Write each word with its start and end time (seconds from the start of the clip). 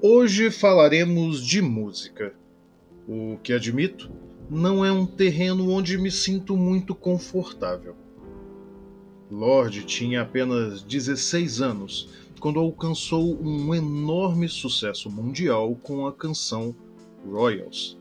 Hoje 0.00 0.48
falaremos 0.52 1.44
de 1.44 1.60
música. 1.60 2.32
O 3.08 3.36
que 3.42 3.52
admito 3.52 4.08
não 4.48 4.84
é 4.84 4.92
um 4.92 5.04
terreno 5.04 5.72
onde 5.72 5.98
me 5.98 6.08
sinto 6.08 6.56
muito 6.56 6.94
confortável. 6.94 7.96
Lorde 9.28 9.84
tinha 9.84 10.22
apenas 10.22 10.82
16 10.82 11.60
anos 11.60 12.10
quando 12.38 12.60
alcançou 12.60 13.42
um 13.42 13.74
enorme 13.74 14.48
sucesso 14.48 15.10
mundial 15.10 15.74
com 15.74 16.06
a 16.06 16.12
canção 16.12 16.76
Royals. 17.28 17.98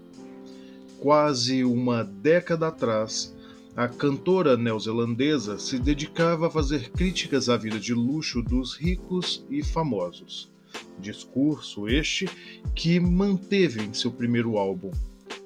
Quase 0.99 1.63
uma 1.63 2.03
década 2.03 2.67
atrás, 2.67 3.35
a 3.75 3.87
cantora 3.87 4.55
neozelandesa 4.55 5.57
se 5.57 5.79
dedicava 5.79 6.45
a 6.45 6.51
fazer 6.51 6.91
críticas 6.91 7.49
à 7.49 7.57
vida 7.57 7.79
de 7.79 7.95
luxo 7.95 8.43
dos 8.43 8.75
ricos 8.75 9.43
e 9.49 9.63
famosos 9.63 10.55
Discurso 10.99 11.87
este 11.87 12.27
que 12.73 12.99
manteve 12.99 13.83
em 13.83 13.93
seu 13.93 14.11
primeiro 14.11 14.57
álbum, 14.57 14.91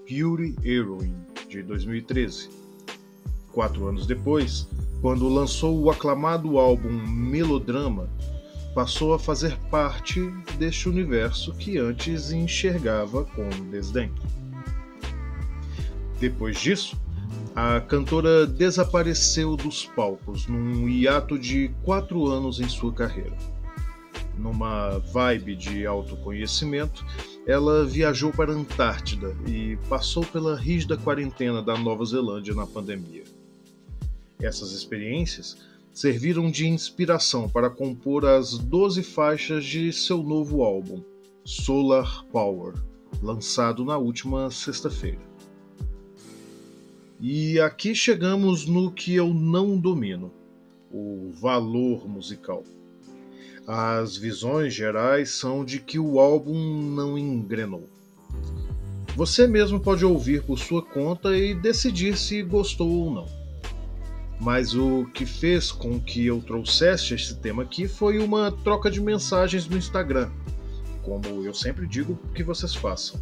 Beauty 0.08 0.56
Heroine, 0.64 1.16
de 1.50 1.62
2013. 1.62 2.50
Quatro 3.52 3.88
anos 3.88 4.08
depois, 4.08 4.68
quando 5.02 5.28
lançou 5.28 5.82
o 5.82 5.92
aclamado 5.92 6.58
álbum 6.58 6.90
Melodrama, 6.90 8.10
passou 8.74 9.14
a 9.14 9.20
fazer 9.20 9.58
parte 9.70 10.22
deste 10.58 10.88
universo 10.88 11.54
que 11.54 11.78
antes 11.78 12.32
enxergava 12.32 13.26
com 13.26 13.50
desdém. 13.70 14.12
Depois 16.20 16.60
disso, 16.60 17.00
a 17.56 17.82
cantora 17.82 18.48
desapareceu 18.48 19.58
dos 19.58 19.86
palcos 19.86 20.48
num 20.48 20.88
hiato 20.88 21.38
de 21.38 21.70
quatro 21.84 22.28
anos 22.28 22.62
em 22.62 22.70
sua 22.70 22.94
carreira 22.94 23.36
numa 24.38 24.98
vibe 25.00 25.56
de 25.56 25.86
autoconhecimento, 25.86 27.06
ela 27.46 27.86
viajou 27.86 28.32
para 28.32 28.52
a 28.52 28.56
Antártida 28.56 29.36
e 29.48 29.78
passou 29.90 30.26
pela 30.26 30.56
rígida 30.56 30.98
quarentena 30.98 31.62
da 31.62 31.78
Nova 31.78 32.06
Zelândia 32.06 32.54
na 32.54 32.66
pandemia. 32.66 33.24
Essas 34.40 34.72
experiências 34.72 35.58
serviram 35.94 36.50
de 36.50 36.68
inspiração 36.68 37.50
para 37.50 37.70
compor 37.70 38.26
as 38.26 38.58
12 38.58 39.04
faixas 39.04 39.66
de 39.66 39.92
seu 39.92 40.24
novo 40.24 40.64
álbum, 40.64 41.02
Solar 41.44 42.26
Power, 42.32 42.74
lançado 43.22 43.84
na 43.84 43.98
última 43.98 44.50
sexta-feira. 44.50 45.20
E 47.20 47.60
aqui 47.60 47.94
chegamos 47.94 48.66
no 48.66 48.92
que 48.92 49.14
eu 49.14 49.32
não 49.34 49.78
domino: 49.78 50.32
o 50.92 51.30
valor 51.34 52.08
musical. 52.08 52.64
As 53.68 54.18
visões 54.18 54.74
gerais 54.74 55.32
são 55.32 55.64
de 55.64 55.80
que 55.80 56.00
o 56.00 56.20
álbum 56.20 56.82
não 56.82 57.18
engrenou. 57.18 57.88
Você 59.16 59.46
mesmo 59.46 59.80
pode 59.80 60.04
ouvir 60.04 60.42
por 60.44 60.58
sua 60.58 60.82
conta 60.82 61.38
e 61.38 61.54
decidir 61.54 62.18
se 62.18 62.42
gostou 62.42 62.90
ou 62.90 63.14
não. 63.14 63.26
Mas 64.40 64.74
o 64.74 65.06
que 65.14 65.28
fez 65.28 65.72
com 65.72 66.00
que 66.00 66.26
eu 66.26 66.42
trouxesse 66.42 67.14
esse 67.14 67.36
tema 67.36 67.62
aqui 67.62 67.88
foi 67.88 68.18
uma 68.18 68.52
troca 68.52 68.90
de 68.90 69.00
mensagens 69.00 69.68
no 69.68 69.78
Instagram, 69.78 70.32
como 71.04 71.46
eu 71.46 71.54
sempre 71.54 71.86
digo 71.86 72.18
que 72.34 72.44
vocês 72.44 72.74
façam, 72.74 73.22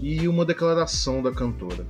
e 0.00 0.26
uma 0.26 0.46
declaração 0.46 1.22
da 1.22 1.30
cantora. 1.30 1.86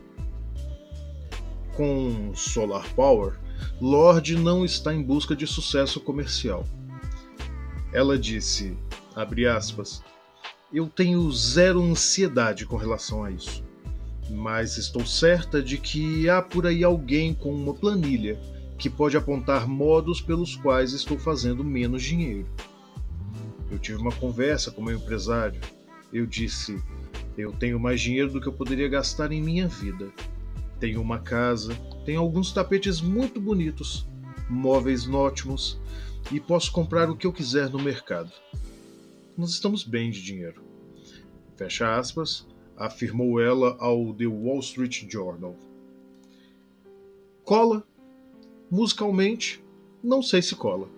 Com 1.76 2.34
Solar 2.34 2.92
Power, 2.94 3.38
Lorde 3.80 4.34
não 4.36 4.64
está 4.64 4.92
em 4.92 5.02
busca 5.02 5.36
de 5.36 5.46
sucesso 5.46 6.00
comercial 6.00 6.66
ela 7.92 8.18
disse, 8.18 8.76
abre 9.14 9.46
aspas, 9.46 10.02
eu 10.72 10.88
tenho 10.88 11.30
zero 11.30 11.82
ansiedade 11.82 12.64
com 12.64 12.76
relação 12.76 13.24
a 13.24 13.30
isso, 13.30 13.62
mas 14.30 14.78
estou 14.78 15.04
certa 15.04 15.62
de 15.62 15.76
que 15.76 16.28
há 16.28 16.40
por 16.40 16.66
aí 16.66 16.82
alguém 16.82 17.34
com 17.34 17.52
uma 17.52 17.74
planilha 17.74 18.40
que 18.78 18.88
pode 18.88 19.16
apontar 19.16 19.68
modos 19.68 20.20
pelos 20.20 20.56
quais 20.56 20.92
estou 20.92 21.18
fazendo 21.18 21.62
menos 21.62 22.02
dinheiro. 22.02 22.48
Eu 23.70 23.78
tive 23.78 23.98
uma 23.98 24.12
conversa 24.12 24.70
com 24.70 24.82
meu 24.82 24.96
empresário. 24.96 25.60
Eu 26.12 26.26
disse: 26.26 26.82
Eu 27.38 27.52
tenho 27.52 27.78
mais 27.78 28.00
dinheiro 28.00 28.30
do 28.30 28.40
que 28.40 28.48
eu 28.48 28.52
poderia 28.52 28.88
gastar 28.88 29.32
em 29.32 29.40
minha 29.40 29.68
vida. 29.68 30.10
Tenho 30.80 31.00
uma 31.00 31.18
casa, 31.18 31.74
tenho 32.04 32.20
alguns 32.20 32.52
tapetes 32.52 33.00
muito 33.00 33.40
bonitos, 33.40 34.06
móveis 34.50 35.08
ótimos, 35.08 35.80
e 36.30 36.38
posso 36.38 36.70
comprar 36.70 37.10
o 37.10 37.16
que 37.16 37.26
eu 37.26 37.32
quiser 37.32 37.70
no 37.70 37.78
mercado. 37.78 38.30
Nós 39.36 39.50
estamos 39.50 39.82
bem 39.82 40.10
de 40.10 40.22
dinheiro. 40.22 40.62
Fecha 41.56 41.96
aspas, 41.96 42.46
afirmou 42.76 43.40
ela 43.40 43.76
ao 43.78 44.12
The 44.14 44.26
Wall 44.26 44.60
Street 44.60 45.10
Journal. 45.10 45.56
Cola? 47.44 47.84
Musicalmente, 48.70 49.62
não 50.02 50.22
sei 50.22 50.40
se 50.40 50.54
cola. 50.54 50.88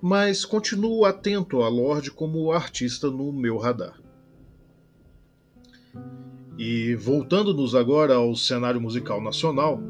Mas 0.00 0.44
continuo 0.44 1.04
atento 1.04 1.62
a 1.62 1.68
Lorde 1.68 2.10
como 2.10 2.52
artista 2.52 3.10
no 3.10 3.32
meu 3.32 3.56
radar. 3.58 4.00
E 6.58 6.94
voltando-nos 6.94 7.74
agora 7.74 8.14
ao 8.14 8.34
cenário 8.36 8.80
musical 8.80 9.20
nacional, 9.20 9.80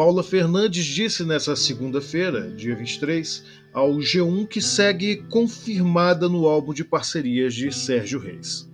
Paula 0.00 0.22
Fernandes 0.22 0.86
disse 0.86 1.26
nessa 1.26 1.54
segunda-feira, 1.54 2.50
dia 2.52 2.74
23, 2.74 3.44
ao 3.70 3.96
G1 3.96 4.48
que 4.48 4.58
segue 4.58 5.16
confirmada 5.28 6.26
no 6.26 6.48
álbum 6.48 6.72
de 6.72 6.82
parcerias 6.82 7.52
de 7.52 7.70
Sérgio 7.70 8.18
Reis. 8.18 8.66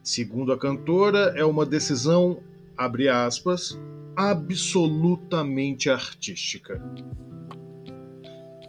Segundo 0.00 0.52
a 0.52 0.56
cantora, 0.56 1.34
é 1.34 1.44
uma 1.44 1.66
decisão, 1.66 2.38
abre 2.76 3.08
aspas, 3.08 3.76
absolutamente 4.14 5.90
artística. 5.90 6.80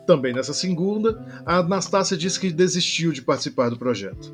Também 0.08 0.34
nessa 0.34 0.52
segunda, 0.52 1.44
a 1.46 1.58
Anastácia 1.60 2.18
disse 2.18 2.40
que 2.40 2.52
desistiu 2.52 3.12
de 3.12 3.22
participar 3.22 3.70
do 3.70 3.78
projeto. 3.78 4.34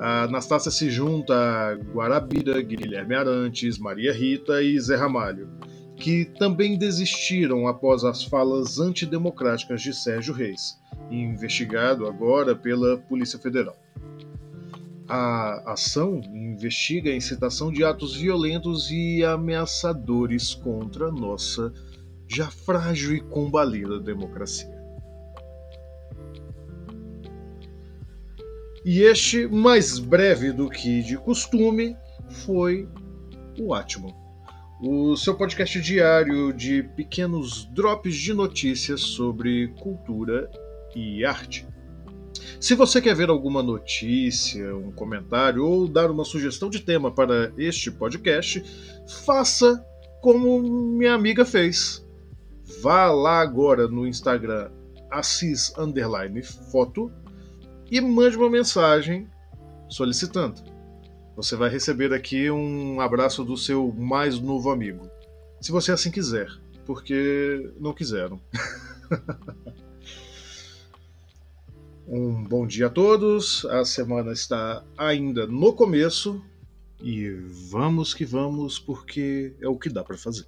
A 0.00 0.24
Anastácia 0.24 0.72
se 0.72 0.90
junta 0.90 1.36
a 1.36 1.74
Guarabira, 1.74 2.60
Guilherme 2.60 3.14
Arantes, 3.14 3.78
Maria 3.78 4.12
Rita 4.12 4.60
e 4.60 4.76
Zé 4.80 4.96
Ramalho 4.96 5.48
que 5.96 6.24
também 6.24 6.76
desistiram 6.76 7.66
após 7.68 8.04
as 8.04 8.24
falas 8.24 8.78
antidemocráticas 8.78 9.80
de 9.82 9.94
Sérgio 9.94 10.34
Reis, 10.34 10.78
investigado 11.10 12.06
agora 12.06 12.54
pela 12.54 12.98
Polícia 12.98 13.38
Federal. 13.38 13.76
A 15.06 15.72
ação 15.72 16.20
investiga 16.32 17.10
a 17.10 17.16
incitação 17.16 17.70
de 17.70 17.84
atos 17.84 18.16
violentos 18.16 18.90
e 18.90 19.22
ameaçadores 19.22 20.54
contra 20.54 21.12
nossa 21.12 21.72
já 22.26 22.50
frágil 22.50 23.14
e 23.14 23.20
combalida 23.20 24.00
democracia. 24.00 24.74
E 28.84 29.02
este, 29.02 29.46
mais 29.46 29.98
breve 29.98 30.52
do 30.52 30.68
que 30.68 31.02
de 31.02 31.16
costume, 31.16 31.96
foi 32.28 32.88
o 33.58 33.72
Atman 33.74 34.23
o 34.80 35.16
seu 35.16 35.34
podcast 35.34 35.80
diário 35.80 36.52
de 36.52 36.82
pequenos 36.82 37.64
drops 37.72 38.14
de 38.16 38.34
notícias 38.34 39.00
sobre 39.00 39.68
cultura 39.80 40.50
e 40.94 41.24
arte. 41.24 41.66
Se 42.60 42.74
você 42.74 43.00
quer 43.00 43.14
ver 43.14 43.28
alguma 43.28 43.62
notícia, 43.62 44.74
um 44.76 44.90
comentário 44.90 45.64
ou 45.64 45.86
dar 45.86 46.10
uma 46.10 46.24
sugestão 46.24 46.68
de 46.68 46.80
tema 46.80 47.10
para 47.10 47.52
este 47.56 47.90
podcast, 47.90 48.62
faça 49.24 49.84
como 50.20 50.60
minha 50.60 51.14
amiga 51.14 51.44
fez. 51.44 52.04
Vá 52.82 53.10
lá 53.10 53.40
agora 53.40 53.86
no 53.86 54.06
Instagram 54.06 54.70
assis 55.10 55.72
foto 56.42 57.12
e 57.90 58.00
mande 58.00 58.36
uma 58.36 58.50
mensagem 58.50 59.28
solicitando 59.88 60.73
você 61.36 61.56
vai 61.56 61.68
receber 61.68 62.12
aqui 62.12 62.50
um 62.50 63.00
abraço 63.00 63.44
do 63.44 63.56
seu 63.56 63.92
mais 63.92 64.38
novo 64.38 64.70
amigo. 64.70 65.10
Se 65.60 65.72
você 65.72 65.92
assim 65.92 66.10
quiser, 66.10 66.48
porque 66.86 67.72
não 67.78 67.92
quiseram. 67.92 68.40
um 72.06 72.42
bom 72.44 72.66
dia 72.66 72.86
a 72.86 72.90
todos. 72.90 73.64
A 73.66 73.84
semana 73.84 74.32
está 74.32 74.84
ainda 74.96 75.46
no 75.46 75.72
começo 75.72 76.42
e 77.02 77.30
vamos 77.70 78.14
que 78.14 78.24
vamos, 78.24 78.78
porque 78.78 79.54
é 79.60 79.68
o 79.68 79.78
que 79.78 79.88
dá 79.88 80.04
para 80.04 80.16
fazer. 80.16 80.46